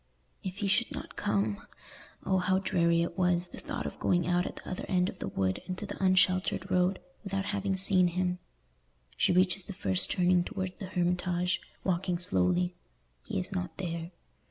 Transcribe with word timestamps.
If 0.43 0.57
he 0.65 0.67
should 0.67 0.89
not 0.91 1.15
come! 1.15 1.67
Oh, 2.25 2.39
how 2.39 2.57
dreary 2.57 3.03
it 3.03 3.19
was—the 3.19 3.59
thought 3.59 3.85
of 3.85 3.99
going 3.99 4.25
out 4.25 4.47
at 4.47 4.55
the 4.55 4.67
other 4.67 4.85
end 4.89 5.09
of 5.09 5.19
the 5.19 5.27
wood, 5.27 5.61
into 5.67 5.85
the 5.85 6.03
unsheltered 6.03 6.71
road, 6.71 6.97
without 7.23 7.45
having 7.53 7.75
seen 7.75 8.07
him. 8.07 8.39
She 9.15 9.31
reaches 9.31 9.61
the 9.65 9.73
first 9.73 10.09
turning 10.09 10.43
towards 10.43 10.73
the 10.73 10.85
Hermitage, 10.87 11.61
walking 11.83 12.17
slowly—he 12.17 13.37
is 13.37 13.51
not 13.53 13.77
there. 13.77 14.09